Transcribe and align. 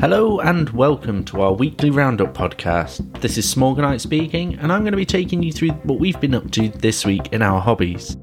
Hello 0.00 0.40
and 0.40 0.70
welcome 0.70 1.26
to 1.26 1.42
our 1.42 1.52
weekly 1.52 1.90
roundup 1.90 2.32
podcast. 2.32 3.20
This 3.20 3.36
is 3.36 3.54
Smorganite 3.54 4.00
speaking, 4.00 4.54
and 4.54 4.72
I'm 4.72 4.80
going 4.80 4.92
to 4.92 4.96
be 4.96 5.04
taking 5.04 5.42
you 5.42 5.52
through 5.52 5.72
what 5.82 6.00
we've 6.00 6.18
been 6.18 6.34
up 6.34 6.50
to 6.52 6.70
this 6.70 7.04
week 7.04 7.30
in 7.34 7.42
our 7.42 7.60
hobbies. 7.60 8.16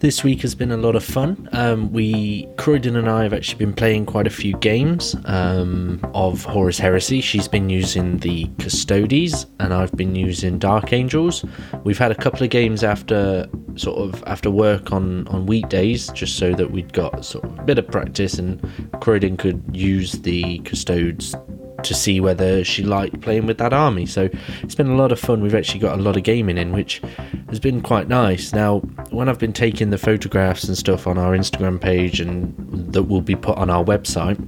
This 0.00 0.24
week 0.24 0.42
has 0.42 0.56
been 0.56 0.72
a 0.72 0.76
lot 0.76 0.96
of 0.96 1.04
fun. 1.04 1.48
Um, 1.52 1.92
we, 1.92 2.48
Croydon 2.58 2.96
and 2.96 3.08
I, 3.08 3.22
have 3.22 3.32
actually 3.32 3.64
been 3.64 3.72
playing 3.72 4.06
quite 4.06 4.26
a 4.26 4.30
few 4.30 4.56
games 4.56 5.14
um, 5.26 6.00
of 6.12 6.44
Horus 6.44 6.78
Heresy. 6.78 7.20
She's 7.20 7.46
been 7.46 7.70
using 7.70 8.18
the 8.18 8.50
Custodes, 8.58 9.46
and 9.60 9.72
I've 9.72 9.92
been 9.92 10.16
using 10.16 10.58
Dark 10.58 10.92
Angels. 10.92 11.44
We've 11.84 11.98
had 11.98 12.10
a 12.10 12.16
couple 12.16 12.42
of 12.42 12.50
games 12.50 12.82
after 12.82 13.46
sort 13.76 13.98
of 13.98 14.22
after 14.26 14.50
work 14.50 14.92
on 14.92 15.26
on 15.28 15.46
weekdays, 15.46 16.08
just 16.10 16.36
so 16.36 16.54
that 16.54 16.70
we'd 16.70 16.92
got 16.92 17.24
sort 17.24 17.44
of 17.44 17.58
a 17.58 17.62
bit 17.62 17.78
of 17.78 17.86
practice, 17.88 18.34
and 18.34 18.60
Croydon 19.00 19.36
could 19.36 19.62
use 19.72 20.12
the 20.12 20.58
Custodes 20.60 21.34
to 21.82 21.94
see 21.94 22.20
whether 22.20 22.64
she 22.64 22.82
liked 22.82 23.20
playing 23.20 23.46
with 23.46 23.58
that 23.58 23.72
army. 23.72 24.06
So 24.06 24.28
it's 24.62 24.74
been 24.74 24.88
a 24.88 24.96
lot 24.96 25.12
of 25.12 25.20
fun. 25.20 25.42
We've 25.42 25.54
actually 25.54 25.80
got 25.80 25.98
a 25.98 26.02
lot 26.02 26.16
of 26.16 26.22
gaming 26.22 26.58
in, 26.58 26.72
which 26.72 27.02
has 27.48 27.60
been 27.60 27.82
quite 27.82 28.08
nice. 28.08 28.52
Now, 28.52 28.78
when 29.10 29.28
I've 29.28 29.38
been 29.38 29.52
taking 29.52 29.90
the 29.90 29.98
photographs 29.98 30.64
and 30.64 30.76
stuff 30.76 31.06
on 31.06 31.18
our 31.18 31.32
Instagram 31.36 31.80
page 31.80 32.20
and 32.20 32.54
that 32.92 33.04
will 33.04 33.20
be 33.20 33.36
put 33.36 33.58
on 33.58 33.70
our 33.70 33.84
website, 33.84 34.38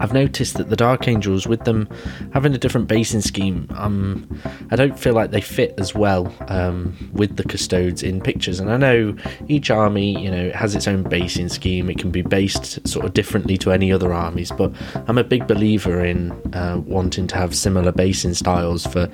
I've 0.00 0.12
noticed 0.12 0.54
that 0.54 0.70
the 0.70 0.76
Dark 0.76 1.08
Angels, 1.08 1.46
with 1.46 1.64
them 1.64 1.88
having 2.32 2.54
a 2.54 2.58
different 2.58 2.88
basing 2.88 3.20
scheme, 3.20 3.68
um, 3.76 4.40
I 4.70 4.76
don't 4.76 4.98
feel 4.98 5.14
like 5.14 5.30
they 5.30 5.40
fit 5.40 5.74
as 5.78 5.94
well 5.94 6.32
um, 6.48 6.96
with 7.12 7.36
the 7.36 7.44
Custodes 7.44 8.02
in 8.02 8.20
pictures. 8.20 8.60
And 8.60 8.70
I 8.70 8.76
know 8.76 9.16
each 9.48 9.70
army, 9.70 10.22
you 10.22 10.30
know, 10.30 10.50
has 10.50 10.74
its 10.74 10.88
own 10.88 11.02
basing 11.02 11.48
scheme. 11.48 11.90
It 11.90 11.98
can 11.98 12.10
be 12.10 12.22
based 12.22 12.86
sort 12.86 13.04
of 13.04 13.14
differently 13.14 13.56
to 13.58 13.72
any 13.72 13.92
other 13.92 14.12
armies, 14.12 14.50
but 14.52 14.72
I'm 15.06 15.18
a 15.18 15.24
big 15.24 15.46
believer 15.46 16.04
in 16.04 16.32
uh, 16.54 16.80
wanting 16.84 17.26
to 17.28 17.36
have 17.36 17.54
similar 17.54 17.92
basing 17.92 18.34
styles 18.34 18.86
for 18.86 19.08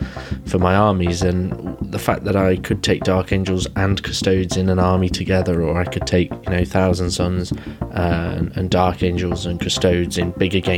for 0.46 0.58
my 0.58 0.74
armies. 0.74 1.22
And 1.22 1.76
the 1.80 1.98
fact 1.98 2.24
that 2.24 2.36
I 2.36 2.56
could 2.56 2.82
take 2.82 3.02
Dark 3.04 3.32
Angels 3.32 3.66
and 3.76 4.02
Custodes 4.02 4.56
in 4.56 4.68
an 4.68 4.78
army 4.78 5.08
together, 5.08 5.62
or 5.62 5.78
I 5.78 5.84
could 5.84 6.06
take 6.06 6.30
you 6.30 6.50
know 6.50 6.64
Thousand 6.64 7.10
Sons 7.10 7.52
uh, 7.52 8.34
and, 8.36 8.56
and 8.56 8.70
Dark 8.70 9.02
Angels 9.02 9.46
and 9.46 9.60
Custodes 9.60 10.18
in 10.18 10.30
bigger 10.32 10.60
games, 10.60 10.71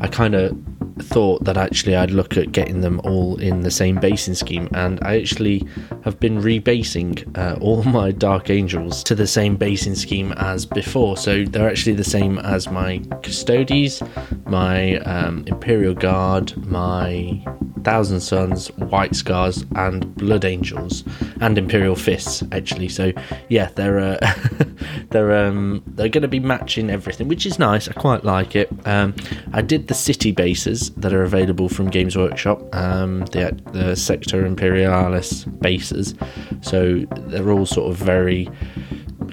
I 0.00 0.08
kind 0.08 0.34
of 0.34 0.71
thought 0.98 1.44
that 1.44 1.56
actually 1.56 1.96
I'd 1.96 2.10
look 2.10 2.36
at 2.36 2.52
getting 2.52 2.80
them 2.80 3.00
all 3.04 3.36
in 3.40 3.60
the 3.60 3.70
same 3.70 3.96
basing 3.96 4.34
scheme, 4.34 4.68
and 4.72 4.98
I 5.02 5.18
actually 5.20 5.66
have 6.04 6.18
been 6.20 6.40
rebasing 6.40 7.36
uh, 7.36 7.58
all 7.60 7.82
my 7.98 8.10
Dark 8.10 8.50
Angels 8.50 9.02
to 9.04 9.14
the 9.14 9.26
same 9.26 9.56
basing 9.56 9.94
scheme 9.94 10.32
as 10.32 10.66
before. 10.66 11.16
So 11.16 11.44
they're 11.44 11.68
actually 11.68 11.94
the 11.94 12.04
same 12.04 12.38
as 12.38 12.70
my 12.70 12.98
Custodes, 13.22 14.02
my 14.46 14.96
um, 14.98 15.44
Imperial 15.46 15.94
Guard, 15.94 16.56
my 16.66 17.44
Thousand 17.84 18.20
Sons, 18.20 18.68
White 18.76 19.16
Scars, 19.16 19.64
and 19.74 20.14
Blood 20.14 20.44
Angels, 20.44 21.04
and 21.40 21.58
Imperial 21.58 21.96
Fists. 21.96 22.42
Actually, 22.52 22.88
so 22.88 23.12
yeah, 23.48 23.70
they're 23.74 23.98
uh, 23.98 24.34
they're 25.10 25.46
um, 25.46 25.82
they're 25.86 26.08
going 26.08 26.22
to 26.22 26.28
be 26.28 26.40
matching 26.40 26.90
everything, 26.90 27.28
which 27.28 27.46
is 27.46 27.58
nice. 27.58 27.88
I 27.88 27.92
quite 27.92 28.24
like 28.24 28.56
it. 28.56 28.70
Um, 28.86 29.14
I 29.52 29.62
did 29.62 29.88
the 29.88 29.94
city 29.94 30.32
bases 30.32 30.81
that 30.90 31.12
are 31.12 31.22
available 31.22 31.68
from 31.68 31.90
Games 31.90 32.16
Workshop, 32.16 32.74
um, 32.74 33.20
the 33.26 33.58
the 33.72 33.96
Sector 33.96 34.44
Imperialis 34.46 35.44
bases. 35.44 36.14
So 36.60 37.00
they're 37.16 37.50
all 37.50 37.66
sort 37.66 37.90
of 37.90 37.96
very 37.96 38.48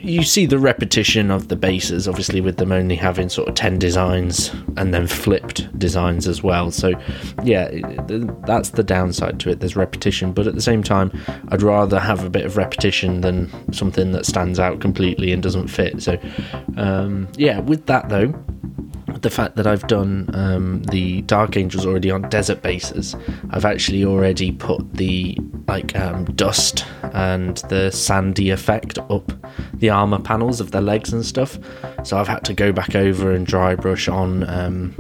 you 0.02 0.24
see 0.24 0.46
the 0.46 0.60
repetition 0.60 1.32
of 1.32 1.48
the 1.48 1.56
bases, 1.56 2.08
obviously, 2.08 2.42
with 2.42 2.58
them 2.58 2.72
only 2.72 2.96
having 2.96 3.30
sort 3.30 3.50
of 3.50 3.56
10 3.56 3.80
designs 3.80 4.50
and 4.78 4.94
then 4.94 5.08
flipped 5.08 5.78
designs 5.78 6.28
as 6.28 6.42
well. 6.42 6.72
So, 6.72 6.94
yeah, 7.44 7.70
that's 8.46 8.72
the 8.72 8.84
downside 8.84 9.40
to 9.42 9.50
it. 9.50 9.60
There's 9.60 9.76
repetition, 9.76 10.32
but 10.32 10.48
at 10.48 10.56
the 10.56 10.62
same 10.62 10.84
time, 10.84 11.12
I'd 11.50 11.62
rather 11.62 12.00
have 12.00 12.24
a 12.24 12.30
bit 12.30 12.46
of 12.46 12.58
repetition 12.58 13.22
than 13.22 13.50
something 13.74 14.12
that 14.12 14.26
stands 14.26 14.60
out 14.60 14.80
completely 14.80 15.32
and 15.32 15.44
doesn't 15.44 15.68
fit. 15.68 16.02
So, 16.02 16.18
um, 16.78 17.28
yeah, 17.36 17.60
with 17.60 17.86
that 17.88 18.10
though, 18.10 18.34
the 19.22 19.30
fact 19.30 19.56
that 19.56 19.68
I've 19.68 19.88
done 19.88 20.30
um, 20.34 20.84
the 20.84 21.22
Dark 21.24 21.58
Angels 21.58 21.86
already 21.86 22.12
on 22.12 22.24
desert 22.30 22.62
bases, 22.62 23.16
I've 23.52 23.66
actually 23.66 24.04
already 24.06 24.52
put 24.52 24.94
the 24.94 25.38
like 25.68 25.96
um, 25.96 26.26
dust 26.36 26.86
and 27.14 27.58
the 27.70 27.92
sandy 27.92 28.50
effect 28.50 28.98
up 28.98 29.32
the 29.74 29.90
armor 29.90 30.20
panels 30.20 30.60
of 30.60 30.72
their 30.72 30.82
legs 30.82 31.14
and 31.14 31.26
stuff. 31.26 31.58
So 32.04 32.18
I've 32.18 32.28
had 32.28 32.44
to 32.46 32.54
go 32.54 32.72
back 32.72 32.96
over 32.96 33.32
and 33.32 33.46
dry 33.46 33.76
brush 33.76 34.08
on 34.08 34.48
um, 34.50 34.96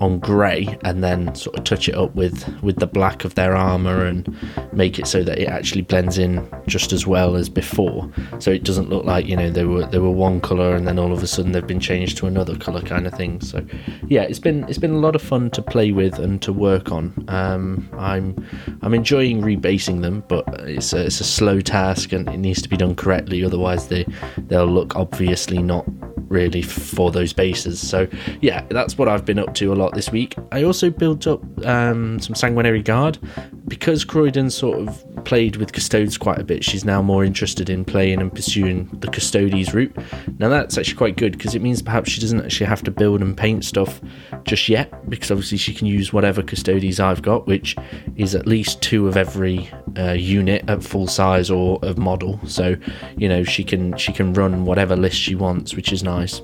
on 0.00 0.18
grey 0.18 0.78
and 0.82 1.02
then 1.02 1.34
sort 1.34 1.58
of 1.58 1.64
touch 1.64 1.88
it 1.88 1.94
up 1.94 2.14
with 2.14 2.46
with 2.62 2.76
the 2.76 2.86
black 2.86 3.24
of 3.24 3.34
their 3.34 3.56
armor 3.56 4.04
and 4.04 4.34
make 4.72 4.98
it 4.98 5.06
so 5.06 5.22
that 5.22 5.38
it 5.38 5.48
actually 5.48 5.82
blends 5.82 6.18
in 6.18 6.48
just 6.66 6.92
as 6.92 7.06
well 7.06 7.36
as 7.36 7.48
before. 7.48 8.10
So 8.38 8.50
it 8.50 8.64
doesn't 8.64 8.88
look 8.88 9.04
like 9.04 9.26
you 9.26 9.36
know 9.36 9.50
they 9.50 9.64
were 9.64 9.86
they 9.86 9.98
were 9.98 10.10
one 10.10 10.40
color 10.40 10.74
and 10.74 10.86
then 10.86 10.98
all 10.98 11.12
of 11.12 11.22
a 11.22 11.26
sudden 11.26 11.52
they've 11.52 11.66
been 11.66 11.80
changed 11.80 12.16
to 12.18 12.26
another 12.26 12.56
color 12.56 12.82
kind 12.82 13.06
of 13.06 13.14
thing. 13.14 13.40
So 13.40 13.64
yeah, 14.06 14.22
it's 14.22 14.38
been 14.38 14.64
it's 14.68 14.78
been 14.78 14.92
a 14.92 14.98
lot 14.98 15.14
of 15.14 15.22
fun 15.22 15.50
to 15.50 15.62
play 15.62 15.92
with 15.92 16.18
and 16.18 16.40
to 16.42 16.52
work 16.52 16.90
on. 16.92 17.24
Um, 17.28 17.88
I'm 17.98 18.46
I'm 18.82 18.94
enjoying 18.94 19.42
rebasing 19.42 20.02
them, 20.02 20.24
but 20.28 20.44
it's 20.60 20.92
a, 20.92 21.06
it's 21.06 21.20
a 21.20 21.24
slow 21.24 21.60
task 21.60 22.12
and 22.12 22.28
it 22.28 22.38
needs 22.38 22.62
to 22.62 22.68
be 22.68 22.76
done 22.76 22.94
correctly. 22.94 23.44
Otherwise, 23.44 23.87
they 23.88 24.06
they'll 24.36 24.66
look 24.66 24.96
obviously 24.96 25.62
not 25.62 25.84
really 26.28 26.62
for 26.62 27.10
those 27.10 27.32
bases. 27.32 27.86
So 27.86 28.06
yeah, 28.40 28.64
that's 28.70 28.98
what 28.98 29.08
I've 29.08 29.24
been 29.24 29.38
up 29.38 29.54
to 29.54 29.72
a 29.72 29.76
lot 29.76 29.94
this 29.94 30.10
week. 30.10 30.36
I 30.52 30.62
also 30.62 30.90
built 30.90 31.26
up 31.26 31.42
um, 31.66 32.20
some 32.20 32.34
sanguinary 32.34 32.82
guard 32.82 33.18
because 33.66 34.04
Croydon 34.04 34.50
sort 34.50 34.78
of 34.78 35.04
played 35.24 35.56
with 35.56 35.72
Custodes 35.72 36.16
quite 36.16 36.38
a 36.38 36.44
bit. 36.44 36.64
She's 36.64 36.84
now 36.84 37.02
more 37.02 37.24
interested 37.24 37.68
in 37.70 37.84
playing 37.84 38.20
and 38.20 38.32
pursuing 38.32 38.88
the 39.00 39.08
Custodes 39.08 39.74
route. 39.74 39.94
Now 40.38 40.48
that's 40.48 40.78
actually 40.78 40.96
quite 40.96 41.16
good 41.16 41.32
because 41.32 41.54
it 41.54 41.62
means 41.62 41.82
perhaps 41.82 42.10
she 42.10 42.20
doesn't 42.20 42.44
actually 42.44 42.66
have 42.66 42.82
to 42.84 42.90
build 42.90 43.20
and 43.20 43.36
paint 43.36 43.64
stuff 43.64 44.00
just 44.44 44.68
yet 44.68 45.08
because 45.10 45.30
obviously 45.30 45.58
she 45.58 45.74
can 45.74 45.86
use 45.86 46.12
whatever 46.12 46.42
Custodes 46.42 47.00
I've 47.00 47.22
got, 47.22 47.46
which 47.46 47.76
is 48.16 48.34
at 48.34 48.46
least 48.46 48.82
two 48.82 49.08
of 49.08 49.16
every 49.16 49.70
uh, 49.96 50.12
unit 50.12 50.68
at 50.68 50.82
full 50.82 51.06
size 51.06 51.50
or 51.50 51.78
of 51.82 51.98
model. 51.98 52.40
So 52.46 52.76
you 53.16 53.28
know 53.28 53.44
she 53.44 53.64
can 53.64 53.96
she 53.96 54.12
can 54.12 54.32
run 54.32 54.64
whatever 54.64 54.96
list 54.96 55.16
she 55.16 55.34
wants, 55.34 55.74
which 55.74 55.92
is 55.92 56.02
nice. 56.02 56.40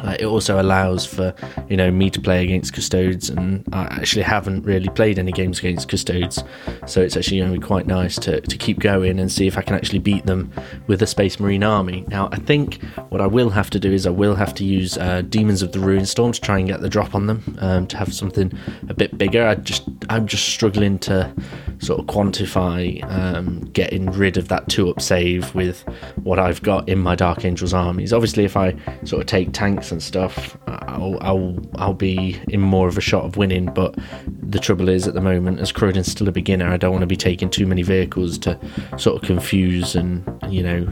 Uh, 0.00 0.16
it 0.20 0.26
also 0.26 0.60
allows 0.60 1.04
for 1.04 1.34
you 1.68 1.76
know 1.76 1.90
me 1.90 2.10
to 2.10 2.20
play 2.20 2.44
against 2.44 2.72
custodes, 2.72 3.30
and 3.30 3.64
I 3.72 3.82
actually 3.84 4.22
haven't 4.22 4.62
really 4.62 4.88
played 4.88 5.18
any 5.18 5.32
games 5.32 5.58
against 5.58 5.88
custodes, 5.88 6.42
so 6.86 7.00
it's 7.00 7.16
actually 7.16 7.38
going 7.38 7.52
to 7.52 7.58
be 7.58 7.66
quite 7.66 7.86
nice 7.86 8.16
to, 8.20 8.40
to 8.40 8.56
keep 8.56 8.78
going 8.78 9.18
and 9.18 9.30
see 9.30 9.46
if 9.46 9.58
I 9.58 9.62
can 9.62 9.74
actually 9.74 9.98
beat 9.98 10.26
them 10.26 10.52
with 10.86 11.00
the 11.00 11.06
Space 11.06 11.40
Marine 11.40 11.64
army. 11.64 12.04
Now, 12.08 12.28
I 12.30 12.36
think 12.36 12.82
what 13.08 13.20
I 13.20 13.26
will 13.26 13.50
have 13.50 13.70
to 13.70 13.80
do 13.80 13.92
is 13.92 14.06
I 14.06 14.10
will 14.10 14.36
have 14.36 14.54
to 14.54 14.64
use 14.64 14.96
uh, 14.96 15.22
Daemons 15.22 15.62
of 15.62 15.72
the 15.72 15.80
Ruinstorm 15.80 16.32
to 16.32 16.40
try 16.40 16.58
and 16.58 16.68
get 16.68 16.80
the 16.80 16.88
drop 16.88 17.14
on 17.14 17.26
them 17.26 17.56
um, 17.58 17.86
to 17.88 17.96
have 17.96 18.14
something 18.14 18.52
a 18.88 18.94
bit 18.94 19.18
bigger. 19.18 19.46
I 19.46 19.56
just 19.56 19.97
I'm 20.08 20.26
just 20.26 20.48
struggling 20.48 20.98
to 21.00 21.32
sort 21.80 22.00
of 22.00 22.06
quantify 22.06 23.02
um, 23.10 23.60
getting 23.72 24.10
rid 24.10 24.36
of 24.36 24.48
that 24.48 24.68
two 24.68 24.88
up 24.90 25.00
save 25.00 25.54
with 25.54 25.82
what 26.16 26.38
I've 26.38 26.62
got 26.62 26.88
in 26.88 26.98
my 26.98 27.14
Dark 27.14 27.44
Angels 27.44 27.74
armies. 27.74 28.12
Obviously, 28.12 28.44
if 28.44 28.56
I 28.56 28.74
sort 29.04 29.20
of 29.20 29.26
take 29.26 29.52
tanks 29.52 29.92
and 29.92 30.02
stuff, 30.02 30.56
I'll, 30.66 31.18
I'll, 31.20 31.58
I'll 31.76 31.94
be 31.94 32.40
in 32.48 32.60
more 32.60 32.88
of 32.88 32.98
a 32.98 33.00
shot 33.00 33.24
of 33.24 33.36
winning. 33.36 33.66
But 33.66 33.96
the 34.42 34.58
trouble 34.58 34.88
is, 34.88 35.06
at 35.06 35.14
the 35.14 35.20
moment, 35.20 35.60
as 35.60 35.72
Croydon's 35.72 36.10
still 36.10 36.28
a 36.28 36.32
beginner, 36.32 36.68
I 36.68 36.76
don't 36.76 36.92
want 36.92 37.02
to 37.02 37.06
be 37.06 37.16
taking 37.16 37.50
too 37.50 37.66
many 37.66 37.82
vehicles 37.82 38.38
to 38.38 38.58
sort 38.96 39.22
of 39.22 39.26
confuse 39.26 39.94
and, 39.94 40.24
you 40.48 40.62
know, 40.62 40.88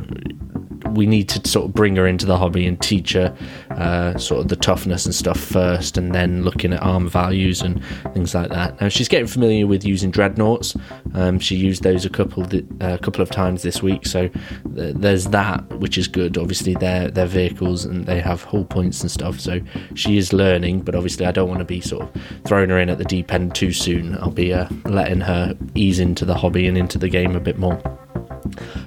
we 0.96 1.06
need 1.06 1.28
to 1.28 1.48
sort 1.48 1.66
of 1.66 1.74
bring 1.74 1.96
her 1.96 2.06
into 2.06 2.26
the 2.26 2.36
hobby 2.36 2.66
and 2.66 2.80
teach 2.80 3.12
her 3.12 3.36
uh, 3.70 4.16
sort 4.18 4.40
of 4.40 4.48
the 4.48 4.56
toughness 4.56 5.04
and 5.06 5.14
stuff 5.14 5.38
first, 5.38 5.96
and 5.96 6.14
then 6.14 6.42
looking 6.42 6.72
at 6.72 6.82
arm 6.82 7.08
values 7.08 7.62
and 7.62 7.82
things 8.14 8.34
like 8.34 8.50
that. 8.50 8.80
Now 8.80 8.88
she's 8.88 9.08
getting 9.08 9.26
familiar 9.26 9.66
with 9.66 9.84
using 9.84 10.10
dreadnoughts. 10.10 10.76
Um, 11.14 11.38
she 11.38 11.56
used 11.56 11.82
those 11.82 12.04
a 12.04 12.10
couple 12.10 12.44
a 12.44 12.62
uh, 12.80 12.98
couple 12.98 13.22
of 13.22 13.30
times 13.30 13.62
this 13.62 13.82
week, 13.82 14.06
so 14.06 14.28
th- 14.74 14.94
there's 14.96 15.26
that, 15.28 15.68
which 15.78 15.98
is 15.98 16.08
good. 16.08 16.38
Obviously, 16.38 16.74
they're 16.74 17.10
they're 17.10 17.26
vehicles 17.26 17.84
and 17.84 18.06
they 18.06 18.20
have 18.20 18.42
hull 18.42 18.64
points 18.64 19.02
and 19.02 19.10
stuff, 19.10 19.38
so 19.38 19.60
she 19.94 20.16
is 20.16 20.32
learning. 20.32 20.80
But 20.80 20.94
obviously, 20.94 21.26
I 21.26 21.32
don't 21.32 21.48
want 21.48 21.60
to 21.60 21.64
be 21.64 21.80
sort 21.80 22.02
of 22.02 22.22
throwing 22.44 22.70
her 22.70 22.78
in 22.78 22.88
at 22.88 22.98
the 22.98 23.04
deep 23.04 23.32
end 23.32 23.54
too 23.54 23.72
soon. 23.72 24.16
I'll 24.18 24.30
be 24.30 24.52
uh, 24.52 24.68
letting 24.84 25.20
her 25.20 25.56
ease 25.74 25.98
into 25.98 26.24
the 26.24 26.34
hobby 26.34 26.66
and 26.66 26.78
into 26.78 26.98
the 26.98 27.08
game 27.08 27.36
a 27.36 27.40
bit 27.40 27.58
more. 27.58 27.80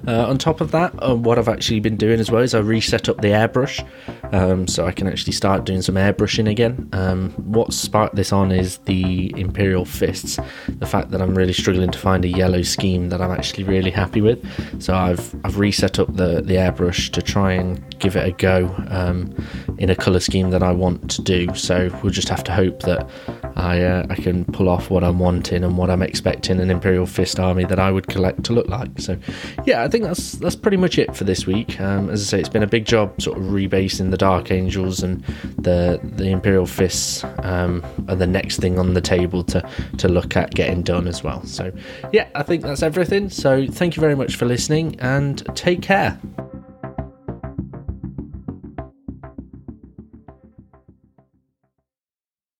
Uh, 0.10 0.26
on 0.28 0.40
top 0.40 0.60
of 0.60 0.72
that, 0.72 0.92
uh, 1.08 1.16
what 1.16 1.38
I've 1.38 1.48
actually 1.48 1.80
been 1.82 1.96
doing 1.96 2.20
as 2.20 2.32
well 2.32 2.42
is 2.42 2.56
I 2.56 2.60
reset 2.60 3.08
up 3.10 3.22
the 3.22 3.28
airbrush 3.28 3.88
um, 4.34 4.68
so 4.68 4.88
I 4.88 4.92
can 4.92 5.08
actually 5.08 5.34
start 5.34 5.66
doing 5.66 5.84
some 5.84 5.94
airbrushing 5.94 6.50
again. 6.50 6.90
Um, 6.94 7.30
what 7.34 7.74
sparked 7.74 8.16
this 8.16 8.34
on 8.34 8.52
is 8.52 8.80
the 8.80 9.32
Imperial 9.40 9.86
Fists, 9.86 10.40
the 10.68 10.88
fact 10.88 11.12
that 11.12 11.22
I'm 11.22 11.36
really 11.36 11.54
struggling 11.54 11.92
to 11.92 12.00
find 12.00 12.26
a 12.26 12.28
yellow 12.28 12.64
scheme 12.64 13.10
that 13.10 13.22
I'm 13.22 13.30
actually 13.30 13.66
really 13.66 13.92
happy 13.92 14.20
with. 14.20 14.44
So 14.82 14.96
I've 14.96 15.36
I've 15.46 15.60
reset 15.60 16.00
up 16.00 16.16
the, 16.16 16.42
the 16.42 16.56
airbrush 16.56 17.12
to 17.12 17.22
try 17.22 17.54
and 17.54 18.00
give 18.00 18.16
it 18.16 18.28
a 18.28 18.32
go 18.32 18.74
um, 18.88 19.36
in 19.78 19.92
a 19.92 19.96
colour 19.96 20.22
scheme 20.22 20.50
that 20.50 20.64
I 20.64 20.72
want 20.72 21.12
to 21.12 21.22
do. 21.22 21.54
So 21.54 21.92
we'll 22.02 22.12
just 22.12 22.30
have 22.30 22.44
to 22.46 22.52
hope 22.52 22.82
that 22.82 23.08
I 23.56 23.84
uh, 23.84 24.08
I 24.10 24.16
can 24.16 24.46
pull 24.46 24.70
off 24.70 24.90
what 24.90 25.04
I'm 25.04 25.20
wanting 25.20 25.64
and 25.64 25.78
what 25.78 25.92
I'm 25.92 26.02
expecting 26.02 26.60
an 26.60 26.72
Imperial 26.72 27.06
Fist 27.06 27.40
army 27.40 27.66
that 27.66 27.80
I 27.80 27.92
would 27.92 28.08
collect 28.08 28.44
to 28.46 28.54
look 28.54 28.68
like. 28.68 28.90
So 29.00 29.18
yeah, 29.66 29.84
I 29.84 29.88
think 30.00 30.16
that's 30.16 30.32
that's 30.34 30.56
pretty 30.56 30.78
much 30.78 30.98
it 30.98 31.16
for 31.16 31.24
this 31.24 31.46
week. 31.46 31.80
Um, 31.80 32.10
as 32.10 32.22
I 32.22 32.26
say, 32.26 32.40
it's 32.40 32.50
been 32.50 32.64
a 32.64 32.68
big 32.68 32.86
job 32.86 33.22
sort 33.22 33.38
of 33.38 33.46
rebasing 33.46 34.12
the 34.12 34.18
Dark 34.18 34.52
Angels 34.52 35.04
and 35.04 35.24
the 35.58 36.00
the 36.04 36.30
Imperial 36.30 36.66
Fists 36.66 37.24
um, 37.44 37.84
are 38.08 38.16
the 38.16 38.28
next 38.28 38.58
thing 38.58 38.80
on 38.80 38.94
the 38.94 39.02
table 39.02 39.44
to 39.46 39.68
to 39.98 40.08
look 40.08 40.36
at 40.36 40.52
getting 40.52 40.84
done 40.84 41.08
as 41.08 41.24
well. 41.24 41.44
So 41.46 41.72
yeah, 42.12 42.30
I 42.36 42.44
think 42.44 42.64
that's 42.64 42.84
everything. 42.84 43.30
So 43.30 43.68
thank 43.68 43.96
you 43.96 44.02
very 44.02 44.16
much 44.16 44.36
for 44.36 44.46
listening 44.46 45.00
and 45.00 45.44
take 45.56 45.82
care. 45.82 46.20